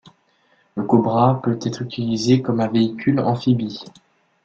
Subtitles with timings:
[0.75, 3.85] Le Cobra peut être utilisé comme un véhicule amphibie.